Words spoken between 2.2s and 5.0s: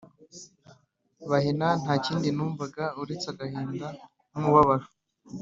numvaga uretse agahinda n umubabaro